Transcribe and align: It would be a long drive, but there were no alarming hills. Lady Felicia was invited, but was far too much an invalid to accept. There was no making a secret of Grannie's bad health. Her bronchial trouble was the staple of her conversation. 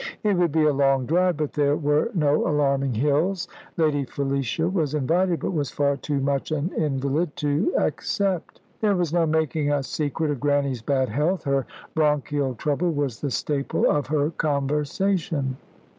It 0.23 0.35
would 0.35 0.51
be 0.51 0.63
a 0.63 0.73
long 0.73 1.05
drive, 1.05 1.37
but 1.37 1.53
there 1.53 1.75
were 1.77 2.09
no 2.15 2.47
alarming 2.47 2.95
hills. 2.95 3.47
Lady 3.77 4.03
Felicia 4.03 4.67
was 4.67 4.95
invited, 4.95 5.41
but 5.41 5.51
was 5.53 5.69
far 5.69 5.95
too 5.95 6.19
much 6.19 6.49
an 6.51 6.71
invalid 6.75 7.35
to 7.35 7.71
accept. 7.77 8.61
There 8.79 8.95
was 8.95 9.13
no 9.13 9.27
making 9.27 9.71
a 9.71 9.83
secret 9.83 10.31
of 10.31 10.39
Grannie's 10.39 10.81
bad 10.81 11.09
health. 11.09 11.43
Her 11.43 11.67
bronchial 11.93 12.55
trouble 12.55 12.89
was 12.91 13.21
the 13.21 13.29
staple 13.29 13.87
of 13.87 14.07
her 14.07 14.31
conversation. 14.31 15.57